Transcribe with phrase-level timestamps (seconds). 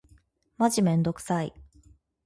[0.57, 1.53] マジめんどくさい。